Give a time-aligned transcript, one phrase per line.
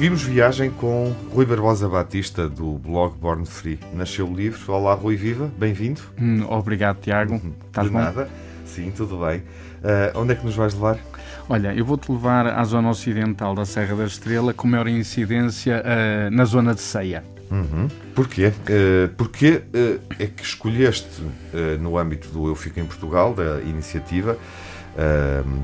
[0.00, 3.78] Seguimos viagem com Rui Barbosa Batista, do blog Born Free.
[3.92, 4.72] Nasceu o livro.
[4.72, 6.00] Olá, Rui Viva, bem-vindo.
[6.18, 7.34] Hum, obrigado, Tiago.
[7.34, 7.52] Uhum.
[7.66, 7.98] Estás De bom?
[7.98, 8.26] nada.
[8.64, 9.40] Sim, tudo bem.
[9.40, 10.98] Uh, onde é que nos vais levar?
[11.50, 16.34] Olha, eu vou-te levar à zona ocidental da Serra da Estrela, com maior incidência uh,
[16.34, 17.22] na zona de Ceia.
[17.50, 17.86] Uhum.
[18.14, 18.46] Porquê?
[18.46, 21.22] Uh, porquê uh, é que escolheste,
[21.78, 24.38] no âmbito do Eu Fico em Portugal, da iniciativa,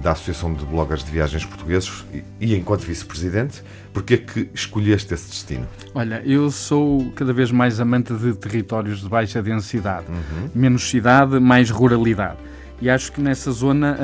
[0.02, 3.62] da Associação de Bloggers de Viagens Portugueses, e, e enquanto vice-presidente,
[3.92, 5.66] porquê é que escolheste esse destino?
[5.94, 10.06] Olha, eu sou cada vez mais amante de territórios de baixa densidade.
[10.08, 10.50] Uhum.
[10.54, 12.38] Menos cidade, mais ruralidade.
[12.80, 13.98] E acho que nessa zona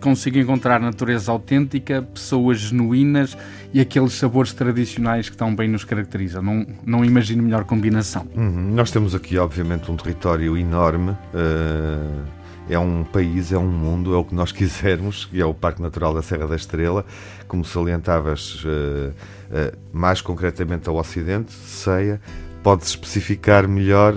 [0.00, 3.36] consigo encontrar natureza autêntica, pessoas genuínas
[3.72, 6.42] e aqueles sabores tradicionais que tão bem nos caracterizam.
[6.42, 8.26] Não, não imagino melhor combinação.
[8.34, 8.72] Uhum.
[8.74, 11.10] Nós temos aqui, obviamente, um território enorme.
[11.10, 15.54] Uh, é um país, é um mundo, é o que nós quisermos, e é o
[15.54, 17.04] Parque Natural da Serra da Estrela.
[17.48, 18.68] Como salientavas, uh,
[19.08, 22.20] uh, mais concretamente ao Ocidente, Ceia.
[22.62, 24.12] Podes especificar melhor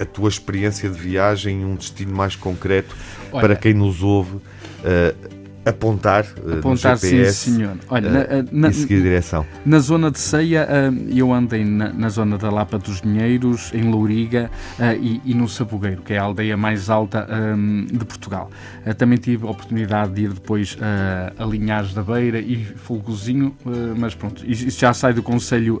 [0.00, 2.94] a tua experiência de viagem, um destino mais concreto
[3.32, 7.76] Olha, para quem nos ouve uh, apontar, uh, apontar GPS, sim, senhor.
[7.88, 9.46] Olha, uh, na, e seguir a direção.
[9.64, 10.68] Na zona de Ceia,
[11.14, 14.50] eu andei na, na, zona da Lapa dos Dinheiros, em Louriga
[15.00, 18.50] e, e, no Sabugueiro, que é a aldeia mais alta um, de Portugal.
[18.96, 20.76] também tive a oportunidade de ir depois
[21.38, 23.54] a Linhares da Beira e Folgozinho,
[23.96, 25.80] mas pronto, isso já sai do Conselho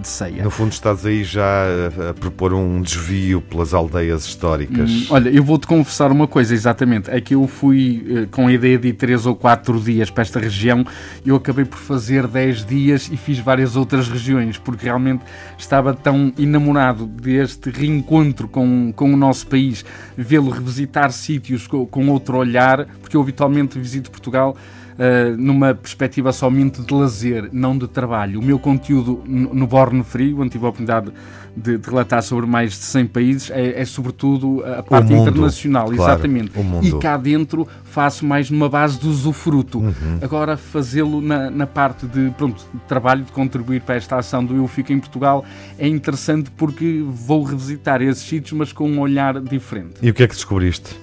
[0.00, 0.42] de Ceia.
[0.42, 1.64] No fundo estás aí já
[2.10, 4.90] a, propor um desvio pelas aldeias históricas.
[4.90, 8.78] Hum, olha, eu vou-te confessar uma coisa, exatamente, é que eu fui com a ideia
[8.78, 10.84] de ir três ou quatro dias para esta região,
[11.24, 15.22] eu acabei por fazer 10 dias e fiz várias outras regiões, porque realmente
[15.58, 19.84] estava tão enamorado deste reencontro com, com o nosso país,
[20.16, 24.56] vê-lo revisitar sítios com, com outro olhar, porque eu habitualmente visito Portugal
[25.00, 28.38] Uh, numa perspectiva somente de lazer, não de trabalho.
[28.38, 31.10] O meu conteúdo no Born Free, onde tive a oportunidade
[31.56, 35.86] de, de, relatar sobre mais de 100 países, é, é sobretudo a parte mundo, internacional,
[35.86, 36.52] claro, exatamente.
[36.82, 39.78] E cá dentro faço mais numa base de usufruto.
[39.78, 40.18] Uhum.
[40.20, 44.54] Agora, fazê-lo na, na, parte de, pronto, de trabalho, de contribuir para esta ação do
[44.54, 45.44] Eu Fico em Portugal,
[45.78, 49.94] é interessante porque vou revisitar esses sítios, mas com um olhar diferente.
[50.02, 50.94] E o que é que descobriste?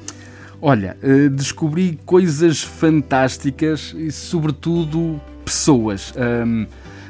[0.61, 0.97] Olha,
[1.31, 6.11] descobri coisas fantásticas e, sobretudo, pessoas.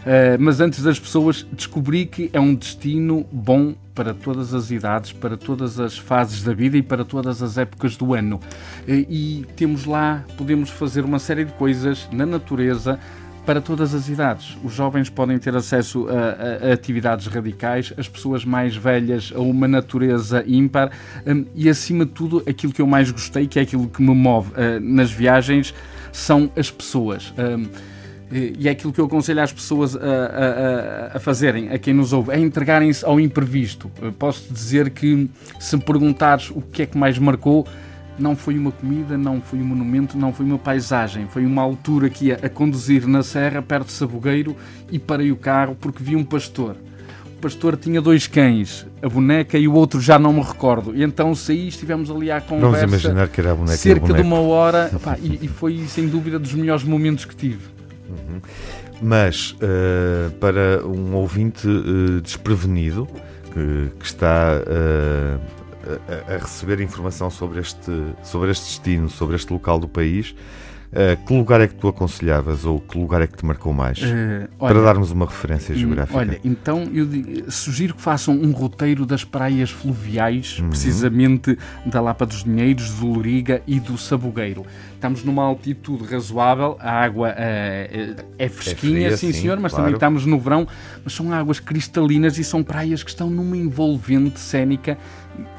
[0.07, 5.11] Uh, mas antes das pessoas, descobri que é um destino bom para todas as idades,
[5.11, 8.37] para todas as fases da vida e para todas as épocas do ano.
[8.87, 12.97] Uh, e temos lá, podemos fazer uma série de coisas na natureza,
[13.47, 14.57] para todas as idades.
[14.61, 19.39] Os jovens podem ter acesso a, a, a, atividades radicais, as pessoas mais velhas a
[19.39, 20.91] uma natureza ímpar
[21.25, 24.13] um, e, acima de tudo, aquilo que eu mais gostei, que é aquilo que me
[24.13, 25.73] move uh, nas viagens,
[26.11, 27.33] são as pessoas.
[27.37, 27.67] Um,
[28.29, 32.11] e é aquilo que eu aconselho às pessoas a, a, a fazerem, a quem nos
[32.11, 33.89] ouve, é entregarem-se ao imprevisto.
[34.19, 37.65] Posso dizer que, se me perguntares o que é que mais marcou,
[38.19, 41.27] não foi uma comida, não foi um monumento, não foi uma paisagem.
[41.27, 44.55] Foi uma altura que ia a conduzir na serra, perto de Sabugueiro,
[44.91, 46.75] e parei o carro porque vi um pastor.
[47.37, 50.95] O pastor tinha dois cães, a boneca e o outro já não me recordo.
[50.95, 52.87] E então saí e estivemos ali à conversa.
[52.87, 54.89] Vamos imaginar que era a boneca Cerca de uma hora,
[55.21, 57.65] e, e, foi sem dúvida dos melhores momentos que tive.
[58.09, 58.41] Uhum.
[58.99, 63.07] Mas uh, para um ouvinte uh, desprevenido
[63.53, 65.39] que, que está uh,
[66.07, 67.91] a, a, receber informação sobre este,
[68.23, 70.35] sobre este destino, sobre este local do país,
[70.91, 73.99] uh, que lugar é que tu aconselhavas ou que lugar é que te marcou mais?
[73.99, 76.17] Uh, olha, para darmos uma referência hum, geográfica.
[76.17, 77.07] Olha, então eu
[77.49, 80.69] sugiro que façam um roteiro das praias fluviais, uhum.
[80.69, 84.65] precisamente da Lapa dos Dinheiros, do Loriga e do Sabugueiro.
[84.93, 89.71] Estamos numa altitude razoável, a água uh, é fresquinha, é fria, sim, sim, senhor, mas
[89.71, 89.85] claro.
[89.85, 90.67] também estamos no verão,
[91.03, 94.97] mas são águas cristalinas e são praias que estão numa envolvente cénica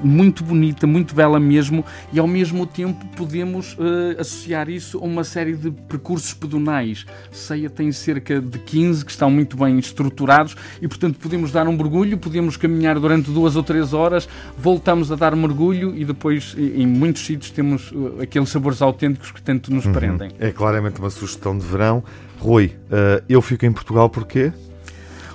[0.03, 3.77] muito bonita, muito bela mesmo, e ao mesmo tempo podemos
[4.19, 7.07] associar isso a uma série de percursos pedonais.
[7.31, 11.77] Ceia tem cerca de 15 que estão muito bem estruturados e, portanto, podemos dar um
[11.77, 16.87] mergulho, podemos caminhar durante duas ou três horas, voltamos a dar mergulho e depois, em
[16.87, 19.93] muitos sítios, temos uh, aqueles sabores autênticos que tanto nos uhum.
[19.93, 20.31] prendem.
[20.39, 22.03] É claramente uma sugestão de verão.
[22.39, 24.53] Rui, uh, eu fico em Portugal porquê?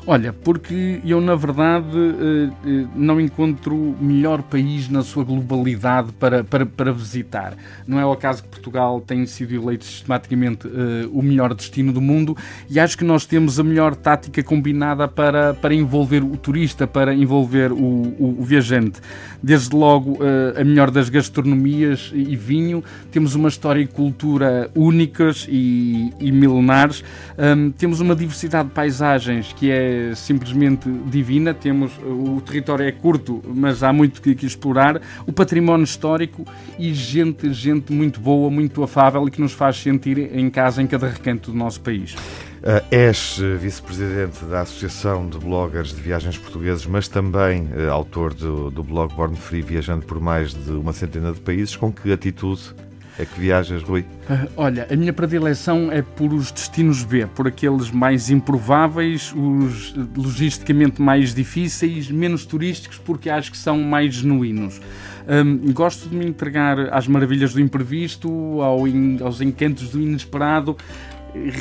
[0.06, 6.44] Olha, porque eu, na verdade, eh, eh, não encontro melhor país na sua globalidade para,
[6.44, 7.56] para, para visitar.
[7.88, 12.02] Não é o acaso que Portugal tem sido eleito sistematicamente uh, o melhor destino do
[12.02, 12.36] mundo
[12.70, 17.14] e acho que nós temos a melhor tática combinada para, para envolver o turista, para
[17.14, 19.00] envolver o, o, o viajante.
[19.42, 20.20] Desde logo,
[20.56, 27.04] a melhor das gastronomias e vinho, temos uma história e cultura únicas e, e milenares,
[27.38, 31.54] um, temos uma diversidade de paisagens que é simplesmente divina.
[31.54, 35.02] Temos o território é curto, mas há muito que, que, explorar.
[35.26, 36.46] O património histórico
[36.78, 40.88] e gente, gente muito boa, muito afável e que nos faz sentir em casa em
[40.88, 42.16] cada recanto do nosso país.
[42.64, 48.34] Uh, és eh, vice-presidente da Associação de Bloggers de Viagens Portugueses, mas também uh, autor
[48.34, 51.76] do, do blog Born Free, viajando por mais de uma centena de países.
[51.76, 52.74] Com que atitude
[53.18, 54.02] é que viajas, Rui?
[54.02, 59.94] Uh, olha, a minha predileção é por os destinos B, por aqueles mais improváveis, os
[60.16, 64.82] logisticamente mais difíceis, menos turísticos, porque acho que são mais genuínos.
[65.28, 70.76] Um, gosto de me entregar às maravilhas do imprevisto, ao in, aos encantos do inesperado,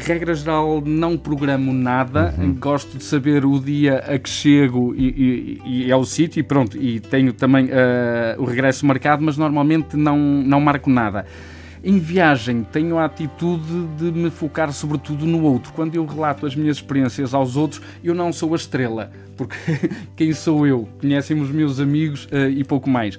[0.06, 2.34] regra geral, não programo nada.
[2.38, 2.54] Uhum.
[2.54, 6.76] Gosto de saber o dia a que chego e, e, e ao sítio e pronto.
[6.76, 11.24] E tenho também uh, o regresso marcado, mas normalmente não, não marco nada.
[11.84, 15.72] Em viagem, tenho a atitude de me focar sobretudo no outro.
[15.72, 19.56] Quando eu relato as minhas experiências aos outros, eu não sou a estrela, porque
[20.14, 20.88] quem sou eu?
[21.00, 23.18] Conhecem os meus amigos uh, e pouco mais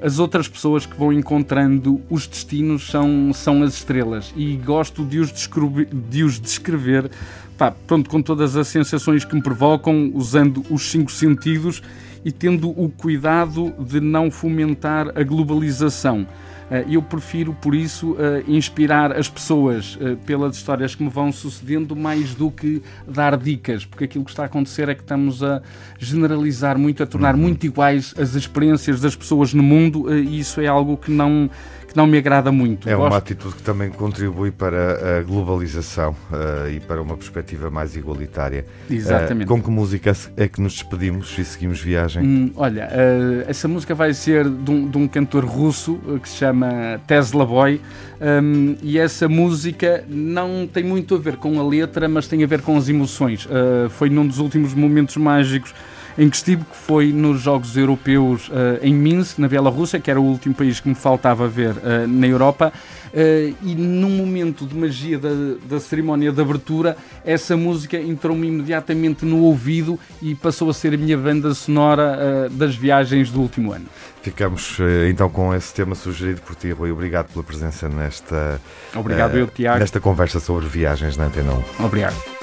[0.00, 4.32] as outras pessoas que vão encontrando os destinos são, são as estrelas.
[4.36, 7.10] E gosto de os, descrever, de os descrever
[7.56, 11.82] pá, pronto, com todas as sensações que me provocam, usando os cinco sentidos
[12.26, 16.26] e tendo o cuidado de não fomentar a globalização.
[16.68, 21.30] Eh, eu prefiro, por isso, eh, inspirar as pessoas eh, pelas histórias que me vão
[21.30, 25.44] sucedendo mais do que dar dicas, porque aquilo que está a acontecer é que estamos
[25.44, 25.62] a
[26.00, 30.66] generalizar muito, a tornar muito iguais as experiências das pessoas no mundo e isso é
[30.66, 31.48] algo que não
[31.96, 32.88] não me agrada muito.
[32.88, 33.10] É Gosto...
[33.10, 38.64] uma atitude que também contribui para a globalização uh, e para uma perspectiva mais igualitária.
[38.90, 39.46] Exatamente.
[39.46, 42.22] Uh, com que música é que nos despedimos e seguimos viagem?
[42.22, 46.36] Hum, olha, uh, essa música vai ser de um, de um cantor russo que se
[46.36, 47.80] chama Tesla Boy.
[48.18, 52.46] Um, e essa música não tem muito a ver com a letra, mas tem a
[52.46, 53.46] ver com as emoções.
[53.90, 55.74] foi num dos últimos momentos mágicos
[56.18, 60.20] em que estive, que foi nos Jogos Europeus uh, em Minsk, na Bielorrússia, que era
[60.20, 62.72] o último país que me faltava ver uh, na Europa.
[63.08, 65.28] Uh, e num momento de magia da,
[65.68, 70.96] da, cerimónia de abertura, essa música entrou-me imediatamente no ouvido e passou a ser a
[70.96, 73.86] minha banda sonora uh, das viagens do último ano.
[74.22, 74.78] Ficamos
[75.08, 76.90] então com esse tema sugerido por ti, Rui.
[76.90, 78.60] Obrigado pela presença nesta,
[78.92, 79.78] Obrigado, eu, Tiago.
[79.78, 81.84] nesta conversa sobre viagens na Antena 1.
[81.84, 82.35] Obrigado.